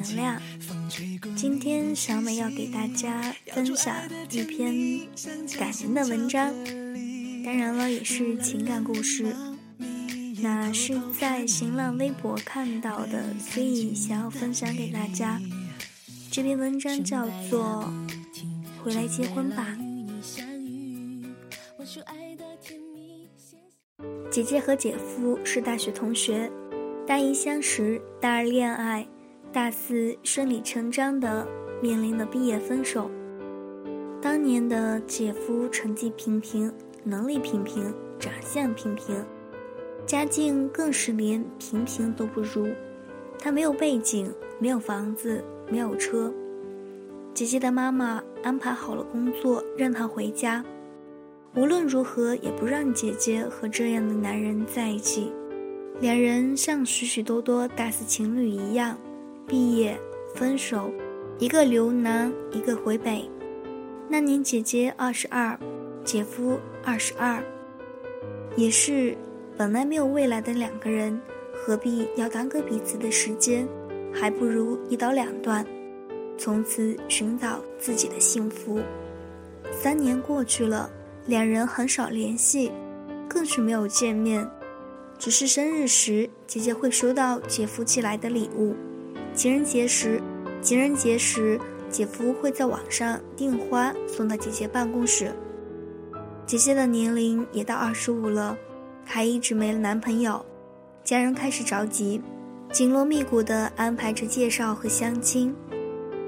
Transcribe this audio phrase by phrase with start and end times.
[0.00, 0.40] 能量。
[1.36, 3.94] 今天小美要给大家分享
[4.30, 5.06] 一篇
[5.58, 6.52] 感人的文章，
[7.44, 9.34] 当然了，也是情感故事。
[10.42, 15.38] 那是在新浪微博看到的，所以想要分享给大家。
[16.30, 17.92] 这篇文章叫做
[18.82, 19.76] 《回来结婚吧》。
[24.30, 26.50] 姐姐和姐夫是大学同学，
[27.06, 29.06] 大一相识，大二恋爱，
[29.52, 31.44] 大四顺理成章的
[31.82, 33.10] 面临了毕业分手。
[34.22, 39.24] 当年的姐夫成绩平平，能力平平，长相平平。
[40.06, 42.68] 家境更是连平平都不如，
[43.40, 46.32] 他没有背景，没有房子，没有车。
[47.34, 50.64] 姐姐的妈妈安排好了工作，让他回家，
[51.56, 55.32] 无论如何也不让姐姐和这样的男人在一起。
[56.00, 58.96] 两人像许许多多大四情侣一样，
[59.50, 59.98] 毕业
[60.32, 60.92] 分手，
[61.40, 63.28] 一个留南，一个回北。
[64.08, 65.58] 那年姐姐二十二，
[66.04, 67.42] 姐夫二十二，
[68.54, 69.16] 也是。
[69.58, 71.20] 本来没有未来的两个人，
[71.52, 73.66] 何必要耽搁彼此的时间？
[74.14, 75.66] 还不如一刀两断，
[76.38, 78.78] 从此寻找自己的幸福。
[79.72, 80.88] 三年过去了，
[81.26, 82.70] 两人很少联系，
[83.28, 84.48] 更是没有见面。
[85.18, 88.74] 只是生日时，姐姐会收到姐夫寄来的礼物；
[89.34, 90.20] 情人节时，
[90.60, 95.32] 情人节时，姐夫会在网上订花送到姐姐办公室。
[96.44, 98.56] 姐姐的年龄也到二十五了。
[99.04, 100.44] 还一直没了男朋友，
[101.02, 102.20] 家人开始着急，
[102.70, 105.52] 紧锣密鼓地安排着介绍和相亲。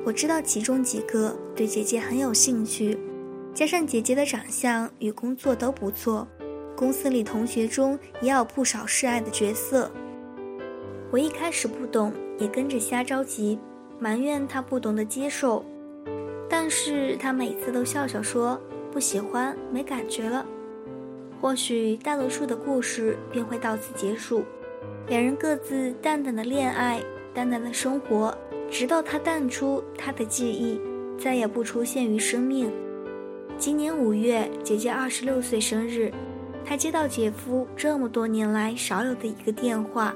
[0.05, 2.98] 我知道其中几个对姐姐很有兴趣，
[3.54, 6.27] 加上姐姐的长相与工作都不错，
[6.75, 9.88] 公司里同学中也有不少示爱的角色。
[11.12, 13.56] 我一开始不懂，也跟着瞎着急，
[14.00, 15.64] 埋怨他不懂得接受，
[16.48, 18.60] 但是他每次都笑笑说
[18.91, 20.44] 不喜欢，没感觉了。
[21.41, 24.42] 或许大多数的故事便会到此结束，
[25.06, 27.00] 两人各自淡淡的恋爱，
[27.32, 28.36] 淡淡的生活，
[28.69, 30.80] 直到他淡出他的记忆，
[31.16, 32.72] 再也不出现于生命。
[33.56, 36.10] 今年五月，姐姐二十六岁生日，
[36.64, 40.12] 她接到姐夫这么多年来少有的一个电话，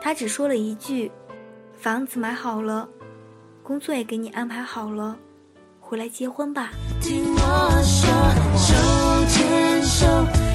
[0.00, 1.10] 他只说了一句
[1.82, 2.88] ：“房子买好了，
[3.60, 5.16] 工作也给你安排好了，
[5.80, 6.70] 回来结婚吧。”
[7.02, 7.40] 听我
[7.82, 8.08] 说，
[8.56, 10.51] 手牵手。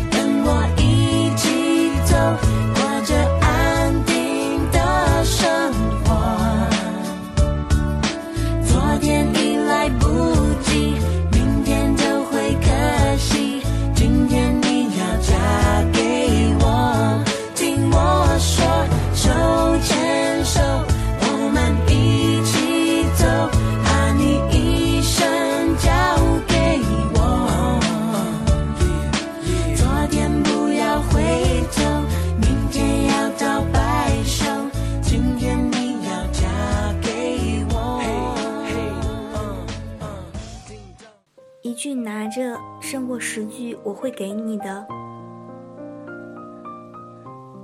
[41.87, 44.85] 句拿着胜过十句我会给你的，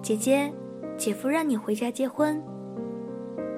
[0.01, 0.49] 姐姐，
[0.95, 2.41] 姐夫让你回家结婚。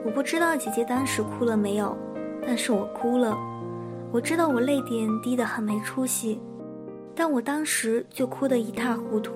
[0.03, 1.95] 我不知道姐姐当时哭了没有，
[2.41, 3.37] 但是我哭了。
[4.11, 6.41] 我知道我泪点低得很没出息，
[7.13, 9.35] 但我当时就哭得一塌糊涂。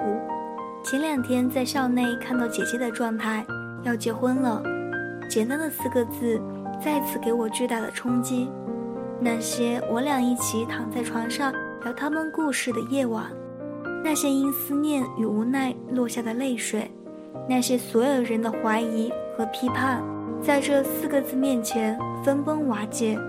[0.84, 3.46] 前两天在校内看到姐姐的状态，
[3.84, 4.64] 要结婚了，
[5.30, 6.42] 简单的四个字，
[6.84, 8.50] 再次给我巨大的冲击。
[9.22, 11.54] 那些我俩一起躺在床上
[11.84, 13.26] 聊他们故事的夜晚，
[14.02, 16.90] 那些因思念与无奈落下的泪水，
[17.48, 20.02] 那些所有人的怀疑和批判，
[20.42, 23.20] 在这四个字面前分崩瓦解。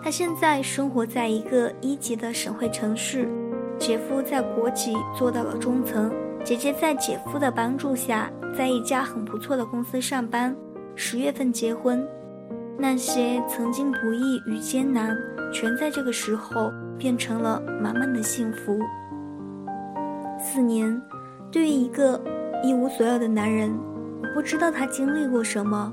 [0.00, 3.28] 他现在生活在一个一级的省会城市，
[3.76, 6.12] 姐夫在国企做到了中层，
[6.44, 10.54] 姐姐在姐夫的帮助下，在一家很不错的公司上班，
[10.94, 12.06] 十月份结婚。
[12.80, 15.18] 那些曾经不易与艰难，
[15.52, 18.78] 全在这个时候变成了满满的幸福。
[20.38, 21.02] 四年，
[21.50, 22.20] 对于一个
[22.62, 23.76] 一无所有的男人，
[24.22, 25.92] 我不知道他经历过什么，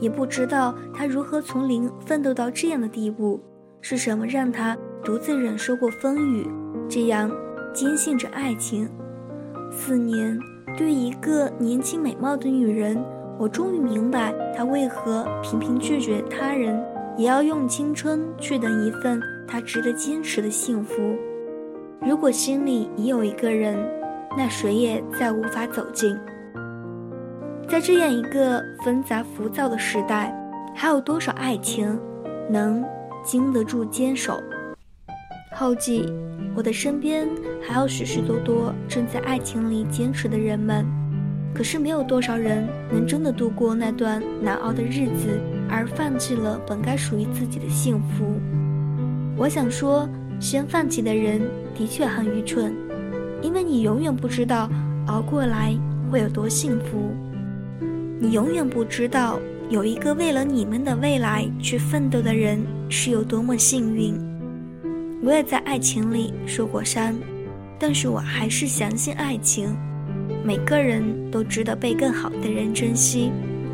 [0.00, 3.40] 也不知道他如何从零奋斗到这样的地步，
[3.80, 6.50] 是什么让他独自忍受过风雨，
[6.88, 7.30] 这样
[7.72, 8.90] 坚信着爱情。
[9.70, 10.36] 四年，
[10.76, 13.00] 对于一个年轻美貌的女人。
[13.38, 16.80] 我终于明白，他为何频频拒绝他人，
[17.16, 21.16] 也要用青春去等一份他值得坚持的幸福。
[22.00, 23.76] 如果心里已有一个人，
[24.36, 26.16] 那谁也再无法走近。
[27.68, 30.32] 在这样一个纷杂浮躁的时代，
[30.74, 31.98] 还有多少爱情
[32.48, 32.84] 能
[33.24, 34.38] 经得住坚守？
[35.56, 36.06] 后记：
[36.54, 37.28] 我的身边
[37.62, 40.86] 还有许许多多正在爱情里坚持的人们，
[41.54, 45.40] 可是没有多少人能真的度过那段难熬的日子，
[45.70, 48.40] 而放弃了本该属于自己的幸福。
[49.36, 50.08] 我想说，
[50.40, 51.40] 先放弃的人
[51.76, 52.74] 的确很愚蠢，
[53.40, 54.68] 因为你永远不知道
[55.06, 55.76] 熬过来
[56.10, 57.14] 会有多幸福。
[58.18, 59.38] 你永远不知道，
[59.70, 64.14] 有一个为了你们的未来去奋斗的人是有多么幸运。
[65.22, 67.14] 我也在爱情里受过伤，
[67.78, 69.76] 但是我还是相信爱情。
[70.44, 73.32] 每个人都值得被更好的人珍惜，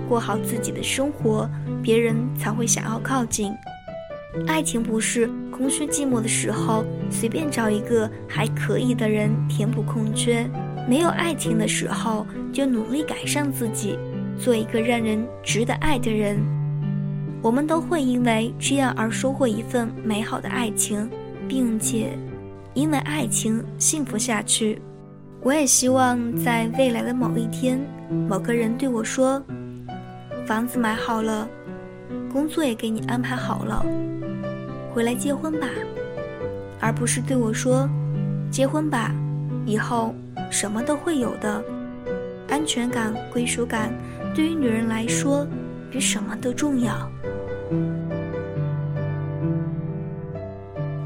[0.09, 1.51] 过好自己的生活，
[1.83, 3.53] 别人才会想要靠近。
[4.47, 10.49] 爱情不是空虚寂寞的时候随便找一个还可以的人填补空缺，
[10.89, 13.99] 没有爱情的时候就努力改善自己。
[14.39, 16.39] 做一个让人值得爱的人，
[17.43, 21.11] 我们都会因为这样而收获一份美好的爱情，
[21.49, 22.17] 并且
[22.75, 24.81] 因为爱情幸福下去。
[25.43, 27.81] 我也希望在未来的某一天，
[28.29, 29.43] 某个人对我说
[30.47, 31.49] ：“房子买好了，
[32.31, 33.83] 工作也给你安排好了，
[34.93, 35.67] 回来结婚吧。”
[36.79, 37.89] 而不是对我说
[38.53, 39.15] ：“结婚吧，
[39.65, 40.15] 以后
[40.51, 41.65] 什么都会有的，
[42.49, 43.91] 安全感、归属感。”
[44.37, 45.47] 对于女人来说，
[45.91, 47.11] 比什么都重要。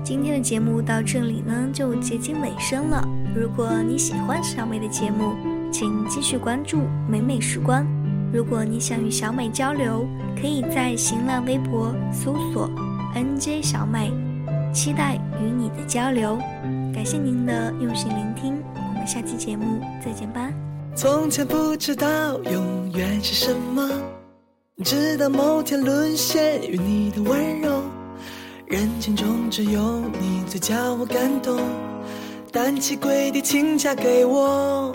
[0.05, 3.03] 今天的节目到这里呢，就接近尾声了。
[3.35, 5.33] 如果你喜欢小美的节目，
[5.73, 7.87] 请继续关注美美时光。
[8.31, 10.07] 如果你想与小美交流，
[10.39, 12.69] 可以在新浪微博搜索
[13.15, 14.13] “nj 小美”，
[14.75, 16.37] 期待与你的交流。
[16.93, 20.53] 感谢您的用心聆听，我们下期节目再见吧。
[20.95, 23.89] 从前不知道永远是什么，
[24.85, 27.81] 直到某天沦陷于你的温柔。
[28.67, 31.61] 人群中只有你最叫我感动，
[32.51, 34.91] 单膝跪地请嫁给我。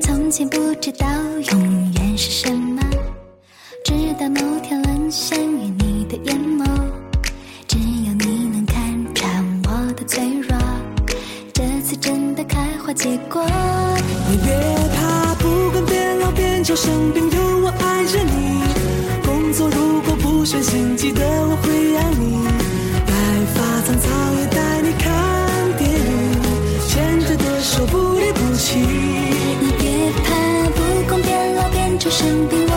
[0.00, 1.06] 从前不知道
[1.50, 2.80] 永远是什么，
[3.84, 6.64] 直到某天沦陷于你的眼眸。
[7.66, 10.56] 只有你能看穿我的脆弱，
[11.52, 13.44] 这次真的开花结果。
[14.30, 14.54] 你别
[14.94, 18.60] 怕，不管变老变丑生病，有我爱着你。
[19.52, 22.38] 做如果不顺心，记得我会养你。
[23.06, 23.12] 白
[23.54, 25.04] 发苍苍也带你看
[25.76, 25.98] 电影，
[26.88, 28.78] 牵着的手不离不弃。
[28.78, 30.28] 你别怕，
[30.70, 32.69] 不管变老变丑生病，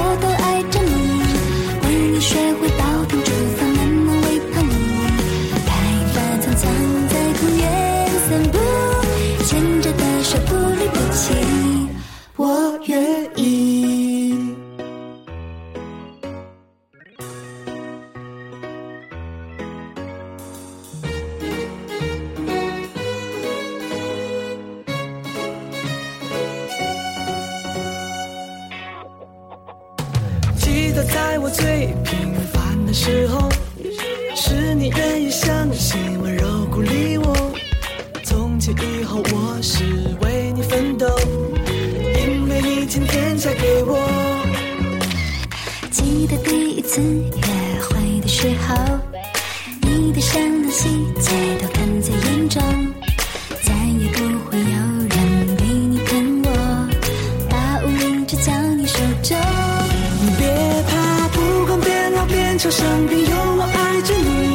[46.84, 49.00] 次约会的时候，
[49.82, 52.62] 你的善良细节都看在眼中，
[53.64, 54.66] 再也不会有
[55.10, 56.50] 人比你疼我，
[57.50, 59.38] 把无名指交你手中。
[60.22, 64.53] 你别怕，不管变老变丑生病，有我爱着你。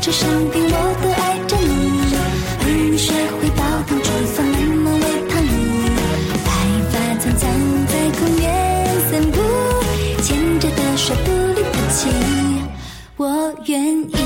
[0.00, 1.70] 变老变丑生病，我都爱着你。
[2.64, 5.48] 为你学会煲汤煮饭，慢慢喂汤你。
[6.44, 6.48] 白
[6.90, 7.42] 发苍苍
[7.86, 8.44] 在公园
[9.10, 9.36] 散步，
[10.22, 12.08] 牵着的手不离不弃，
[13.16, 14.16] 我愿意。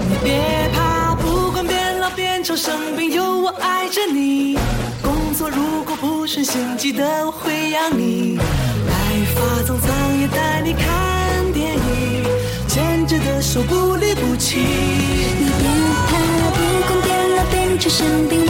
[0.00, 4.58] 你别怕，不管变老变丑生病，有我爱着你。
[5.00, 8.36] 工作如果不顺心，记得我会养你。
[9.38, 12.24] 白发苍苍也带你看电影，
[12.66, 14.58] 牵着的手不离不弃。
[14.58, 15.68] 你别
[16.08, 16.16] 怕，
[16.50, 18.47] 不管变老变成生病，